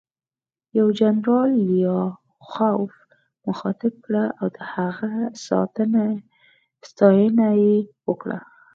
یو 0.77 0.87
جنرال 0.99 1.51
لیاخوف 1.67 2.93
مخاطب 3.45 3.93
کړ 4.03 4.15
او 4.39 4.47
د 4.55 4.57
هغه 4.73 5.11
ستاینه 6.89 7.47
یې 7.63 7.75
وکړه 8.07 8.39